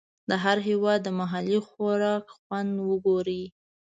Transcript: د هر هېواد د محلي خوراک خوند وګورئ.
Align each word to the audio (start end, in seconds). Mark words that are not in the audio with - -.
د 0.29 0.31
هر 0.43 0.57
هېواد 0.67 0.99
د 1.03 1.09
محلي 1.19 1.59
خوراک 1.67 2.25
خوند 2.37 2.73
وګورئ. 2.89 3.43